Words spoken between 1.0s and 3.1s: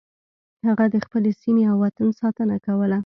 خپلې سیمې او وطن ساتنه کوله.